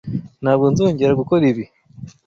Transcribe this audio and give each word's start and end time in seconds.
Ntabwo 0.43 0.65
nzongera 0.71 1.19
gukora 1.21 1.43
ibi. 1.51 1.65